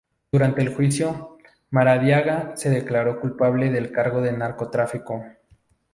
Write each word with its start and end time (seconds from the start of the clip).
Durante 0.31 0.61
el 0.63 0.73
juicio, 0.73 1.37
Maradiaga 1.69 2.53
se 2.57 2.71
declaró 2.71 3.19
culpable 3.19 3.69
del 3.69 3.91
cargo 3.91 4.19
de 4.21 4.31
narcotráfico. 4.31 5.23